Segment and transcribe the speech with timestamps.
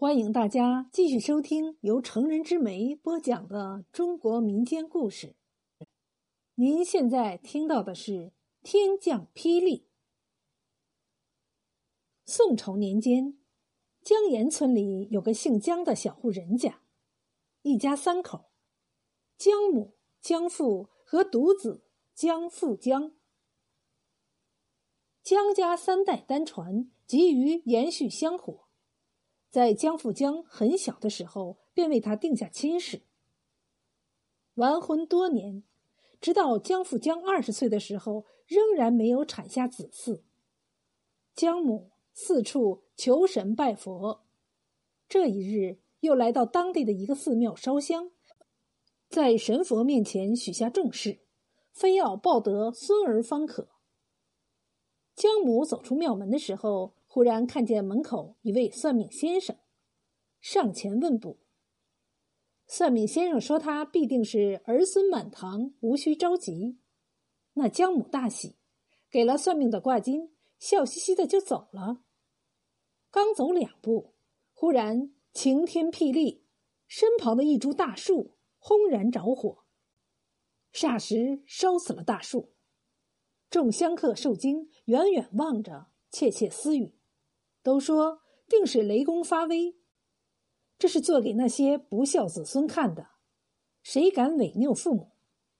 [0.00, 5.36] 欢迎大家继续收听由成人之美播讲的中国民间故事。
[6.54, 8.12] 您现在听到的是
[8.62, 9.80] 《天降霹雳》。
[12.24, 13.38] 宋朝年间，
[14.00, 16.80] 江岩村里有个姓江的小户人家，
[17.60, 18.50] 一家三口：
[19.36, 23.12] 江母、江父和独子江富江。
[25.22, 28.69] 江家三代单传，急于延续香火。
[29.50, 33.02] 在江富江很小的时候，便为他定下亲事。
[34.54, 35.64] 完婚多年，
[36.20, 40.22] 直到江富江二十岁的时候，仍然没有产下子嗣。
[41.34, 44.24] 江母四处求神拜佛，
[45.08, 48.12] 这一日又来到当地的一个寺庙烧香，
[49.08, 51.22] 在神佛面前许下重誓，
[51.72, 53.68] 非要抱得孙儿方可。
[55.16, 56.94] 江母走出庙门的时候。
[57.12, 59.56] 忽然看见门口一位算命先生，
[60.40, 61.40] 上前问卜。
[62.68, 66.78] 算命先生说他必定是儿孙满堂，无需着急。
[67.54, 68.54] 那江母大喜，
[69.10, 72.04] 给了算命的挂金，笑嘻嘻的就走了。
[73.10, 74.14] 刚走两步，
[74.54, 76.46] 忽然晴天霹雳，
[76.86, 79.64] 身旁的一株大树轰然着火，
[80.72, 82.52] 霎时烧死了大树。
[83.50, 86.94] 众香客受惊，远远望着，窃窃私语。
[87.62, 89.76] 都说定是雷公发威，
[90.78, 93.08] 这是做给那些不孝子孙看的。
[93.82, 95.12] 谁敢违拗父母，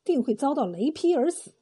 [0.04, 1.54] 定会遭到雷劈而死。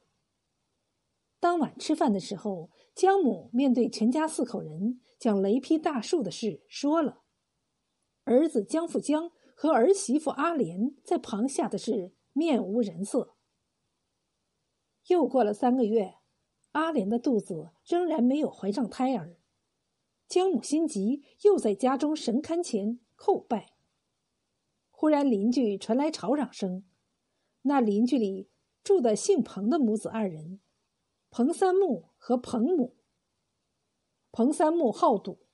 [1.39, 7.21] 当晚吃饭的时候，江母面对全家四口人，将雷劈大树的事说了。
[8.25, 13.35] 儿子江富江和儿媳妇阿莲在旁吓的是面无人色。
[15.07, 16.15] 又过了三个月，
[16.73, 19.38] 阿莲的肚子仍然没有怀上胎儿。
[20.29, 23.73] 江母心急，又在家中神龛前叩拜。
[24.91, 26.85] 忽然邻居传来吵嚷声，
[27.63, 28.51] 那邻居里
[28.83, 30.59] 住的姓彭的母子二人，
[31.31, 32.97] 彭三木和彭母。
[34.31, 35.47] 彭三木好赌，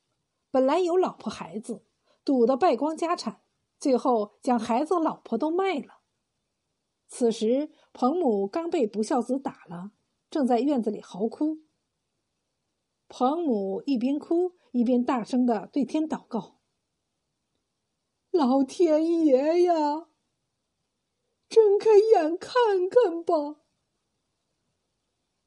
[0.52, 1.86] 本来有老婆孩子，
[2.26, 3.44] 赌得败光家产，
[3.80, 6.02] 最后将孩子、老婆都卖了。
[7.08, 9.92] 此时彭母刚被不孝子打了，
[10.30, 11.60] 正在院子里嚎哭。
[13.08, 14.54] 庞母一边哭。
[14.72, 16.60] 一边大声的对天祷告
[18.30, 20.10] ：“老天爷呀，
[21.48, 22.52] 睁开眼看
[22.90, 23.62] 看吧，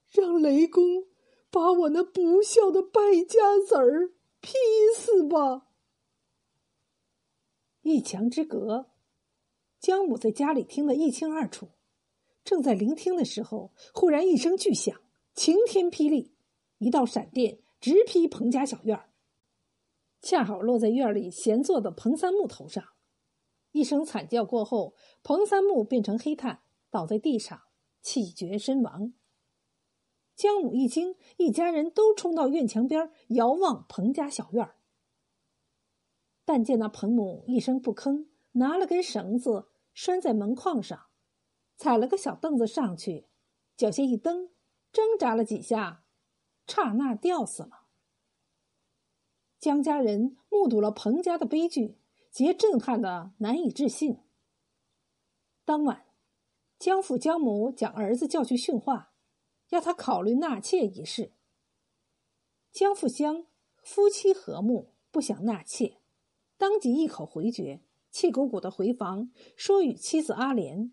[0.09, 1.09] 让雷公
[1.51, 4.55] 把我那不孝的败家子儿劈
[4.97, 5.69] 死吧！”
[7.85, 8.87] 一墙之隔，
[9.79, 11.69] 江母在家里听得一清二楚，
[12.43, 14.99] 正在聆听的时候，忽然一声巨响，
[15.35, 16.35] 晴天霹雳，
[16.79, 19.01] 一道闪电直劈彭家小院。
[20.21, 22.85] 恰好落在院里闲坐的彭三木头上，
[23.71, 27.63] 一声惨叫过后，彭三木变成黑炭，倒在地上，
[28.03, 29.13] 气绝身亡。
[30.35, 34.69] 江母一惊，一家人都冲到院墙边遥望彭家小院
[36.45, 41.07] 但见那彭母一声不吭，拿了根绳子拴在门框上，
[41.77, 43.29] 踩了个小凳子上去，
[43.77, 44.51] 脚下一蹬，
[44.91, 46.05] 挣扎了几下，
[46.69, 47.87] 刹那吊死了。
[49.59, 51.99] 江家人目睹了彭家的悲剧，
[52.31, 54.21] 皆震撼的难以置信。
[55.65, 56.07] 当晚，
[56.79, 59.13] 江父江母将儿子叫去训话，
[59.71, 61.33] 要他考虑纳妾一事。
[62.71, 63.47] 江富江
[63.83, 65.99] 夫妻和睦，不想纳妾，
[66.57, 70.93] 当即一口回绝，气鼓鼓的回房说与妻子阿莲。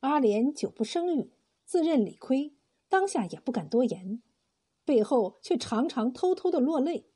[0.00, 1.32] 阿莲久不生育，
[1.64, 2.56] 自认理亏，
[2.92, 4.22] 当下也不敢多言。
[4.84, 7.08] 背后却常常偷偷的落泪，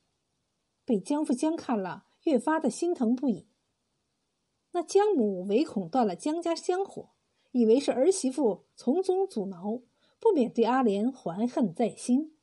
[0.87, 3.47] 被江富江看了，越发的心疼不已。
[4.71, 7.11] 那江母唯恐断了江家香火，
[7.51, 9.83] 以为是儿媳妇从中阻挠，
[10.19, 12.39] 不免对阿莲怀恨在心。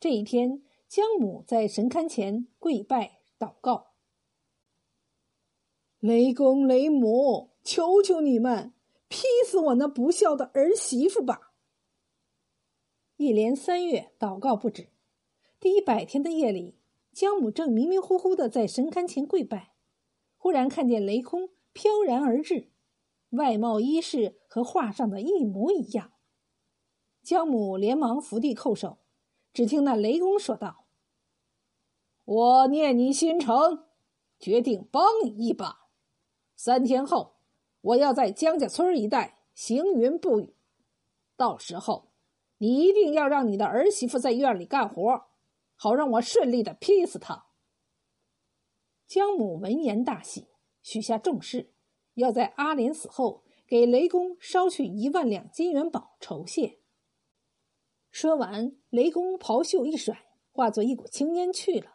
[0.00, 3.92] 这一天，江母在神龛前跪拜祷告
[6.00, 8.74] ：“雷公雷母，求求你们
[9.06, 11.52] 劈死我那不孝的儿媳妇吧！”
[13.24, 14.90] 一连三月祷告不止，
[15.58, 16.76] 第一百天的夜里，
[17.10, 19.72] 江母正迷迷糊糊的在神龛前跪拜，
[20.36, 22.68] 忽然看见雷公飘然而至，
[23.30, 26.12] 外貌衣饰和画上的一模一样。
[27.22, 28.98] 江母连忙伏地叩首，
[29.54, 30.84] 只听那雷公说道
[32.26, 33.86] ：“我念你心诚，
[34.38, 35.88] 决定帮你一把。
[36.54, 37.36] 三天后，
[37.80, 40.54] 我要在江家村一带行云布雨，
[41.38, 42.10] 到时候。”
[42.66, 45.24] 一定要让你的儿媳妇在院里干活，
[45.76, 47.46] 好让我顺利的劈死她。
[49.06, 50.48] 姜母闻言大喜，
[50.82, 51.72] 许下重誓，
[52.14, 56.78] 要在阿莲死后给雷公烧去一万两金元宝酬谢。
[58.10, 61.94] 说完，雷公袍袖一甩，化作一股青烟去了。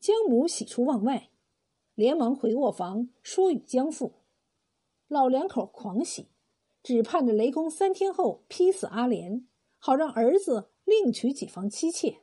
[0.00, 1.30] 姜母喜出望外，
[1.94, 4.24] 连忙回卧房说与姜父。
[5.06, 6.28] 老两口狂喜，
[6.82, 9.46] 只盼着雷公三天后劈死阿莲，
[9.86, 12.22] 好让儿子另娶几房妻妾。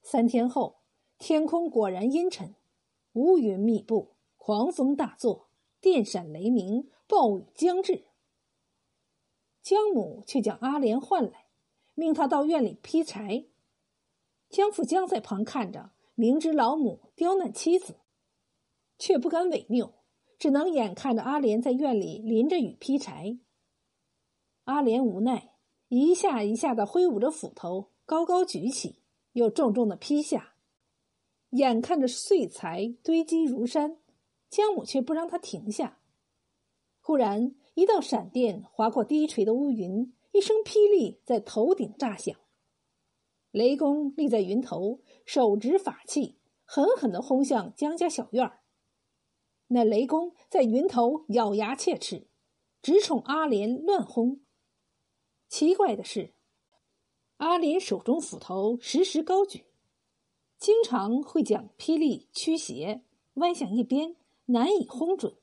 [0.00, 0.80] 三天后，
[1.16, 2.56] 天空果然阴沉，
[3.12, 5.50] 乌云密布，狂风大作，
[5.80, 8.06] 电闪雷鸣，暴雨将至。
[9.62, 11.46] 姜母却将阿莲唤来，
[11.94, 13.44] 命他到院里劈柴。
[14.48, 18.00] 姜父姜在旁看着，明知老母刁难妻子，
[18.98, 19.94] 却不敢违拗。
[20.40, 23.38] 只能眼看着阿莲在院里淋着雨劈柴。
[24.64, 25.51] 阿莲无奈，
[25.94, 29.02] 一下一下的挥舞着斧头，高高举起，
[29.32, 30.54] 又重重的劈下。
[31.50, 33.98] 眼看着碎材堆积如山，
[34.48, 35.98] 姜母却不让他停下。
[37.02, 42.34] 忽然，一道闪电划过低垂的乌云，一声霹雳在头顶炸响。
[43.50, 48.60] 雷公立在云头，手执法器，狠狠的轰向姜家小院儿。
[49.66, 52.28] 那雷公在云头咬牙切齿，
[52.80, 54.40] 直冲阿莲乱轰。
[55.52, 56.32] 奇怪的是，
[57.36, 59.66] 阿莲手中斧头时时高举，
[60.56, 63.02] 经常会将霹雳驱邪，
[63.34, 64.16] 歪向一边，
[64.46, 65.36] 难以轰准。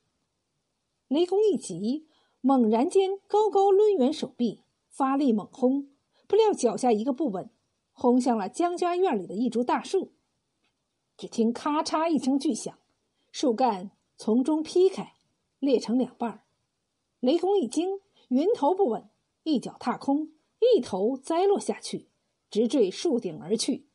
[1.09, 2.07] 雷公一急，
[2.41, 5.91] 猛然间高高抡圆手臂，发力猛轰，
[6.27, 7.47] 不料脚下一个不稳，
[7.91, 10.13] 轰向了江家院里的一株大树。
[11.17, 12.79] 只听咔嚓一声巨响，
[13.31, 13.91] 树干。
[14.17, 15.13] 从中劈开，
[15.59, 16.43] 裂成两半
[17.19, 19.07] 雷公一惊，云头不稳，
[19.43, 22.09] 一脚踏空，一头栽落下去，
[22.49, 23.89] 直坠树顶而去。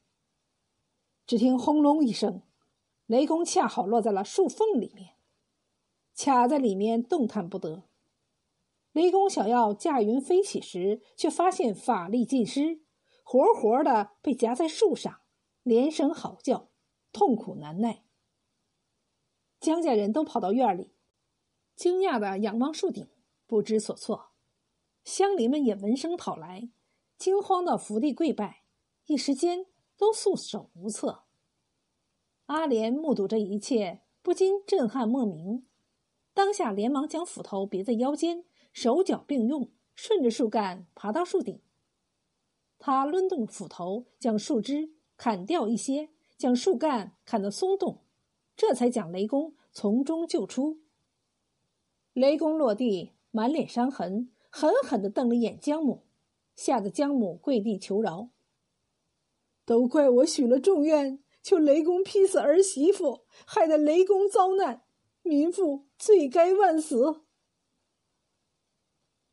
[1.27, 2.43] 只听轰隆一声，
[3.07, 5.17] 雷公恰好落在了树缝里面，
[6.17, 7.85] 卡在里面动弹不得。
[8.93, 12.83] 雷公想要驾云飞起时，却发现法力尽失，
[13.23, 15.21] 活活的被夹在树上，
[15.63, 16.71] 连声嚎叫，
[17.13, 18.05] 痛苦难耐。
[19.59, 20.95] 姜家人都跑到院里，
[21.75, 23.09] 惊讶的仰望树顶，
[23.47, 24.34] 不知所措。
[25.05, 26.71] 乡邻们也闻声跑来，
[27.19, 28.65] 惊慌的伏地跪拜，
[29.07, 29.67] 一时间
[29.99, 31.25] 都束手无策。
[32.47, 35.67] 阿莲目睹这一切，不禁震撼莫名，
[36.33, 41.61] 当下连忙将斧头别在腰间，手脚并用，顺着树干爬到树顶。
[42.79, 48.01] 他抡动斧头，将树枝砍掉一些，将树干砍得松动。
[48.57, 50.81] 这才将雷公从中救出。
[52.13, 56.05] 雷公落地，满脸伤痕，狠狠的瞪了眼姜母，
[56.55, 58.31] 吓得姜母跪地求饶
[59.67, 64.85] ：“都怪我许了重愿，求雷公劈死儿媳妇，害得雷公遭难，
[65.23, 67.25] 民妇罪该万死。”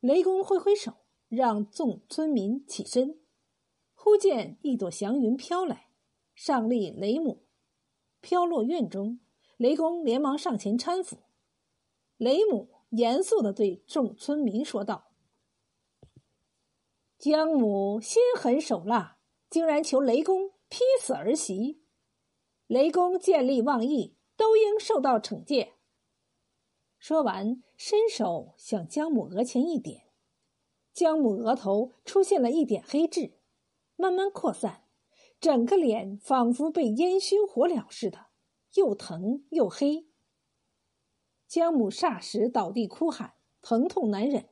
[0.01, 3.19] 雷公挥挥手，让众村民起身。
[3.93, 5.91] 忽见一朵祥云飘来，
[6.33, 7.45] 上立雷母。
[8.21, 9.19] 飘落院中，
[9.57, 11.17] 雷公连忙上前搀扶。
[12.17, 15.09] 雷母严肃的对众村民说道
[17.21, 21.83] ：“姜母心狠手辣，竟然求雷公劈死儿媳。
[22.65, 25.73] 雷公见利忘义，都应受到惩戒。”
[26.97, 30.07] 说完，伸手向姜母额前一点，
[30.93, 33.37] 姜母额头出现了一点黑痣，
[33.95, 34.85] 慢慢扩散。
[35.39, 38.29] 整个脸仿佛被烟熏火燎似的，
[38.73, 40.07] 又疼又黑。
[41.47, 44.49] 姜母霎时倒地哭喊，疼痛难忍。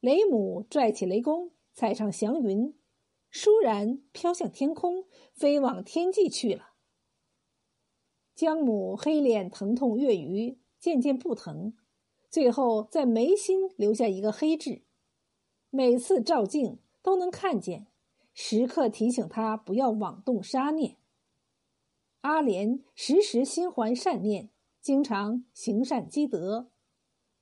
[0.00, 2.74] 雷母拽起雷公，踩上祥云，
[3.30, 6.70] 倏然飘向天空，飞往天际去了。
[8.34, 11.76] 姜母黑脸疼痛月余，渐渐不疼，
[12.28, 14.82] 最后在眉心留下一个黑痣，
[15.70, 17.86] 每次照镜都能看见。
[18.34, 20.96] 时刻提醒他不要妄动杀念。
[22.22, 26.72] 阿莲时时心怀善念，经常行善积德。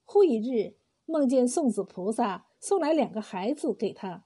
[0.04, 0.76] 忽一日，
[1.06, 4.25] 梦见送子菩萨送来两个孩子给他。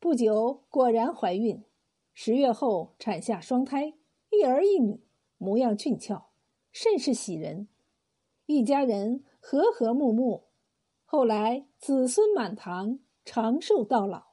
[0.00, 1.64] 不久，果然怀孕，
[2.14, 3.94] 十月后产下双胎，
[4.30, 5.02] 一儿一女，
[5.38, 6.28] 模样俊俏，
[6.70, 7.66] 甚是喜人。
[8.46, 10.44] 一家人和和睦睦，
[11.04, 14.27] 后来子孙满堂，长寿到老。